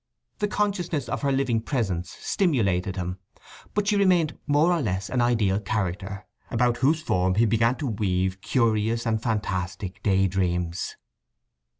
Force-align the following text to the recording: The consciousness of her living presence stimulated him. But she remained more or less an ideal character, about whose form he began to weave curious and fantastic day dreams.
The 0.39 0.47
consciousness 0.47 1.07
of 1.07 1.21
her 1.21 1.31
living 1.31 1.61
presence 1.61 2.09
stimulated 2.09 2.95
him. 2.95 3.19
But 3.75 3.87
she 3.87 3.97
remained 3.97 4.35
more 4.47 4.71
or 4.73 4.81
less 4.81 5.11
an 5.11 5.21
ideal 5.21 5.59
character, 5.59 6.25
about 6.49 6.77
whose 6.77 7.03
form 7.03 7.35
he 7.35 7.45
began 7.45 7.75
to 7.75 7.85
weave 7.85 8.41
curious 8.41 9.05
and 9.05 9.21
fantastic 9.21 10.01
day 10.01 10.25
dreams. 10.25 10.95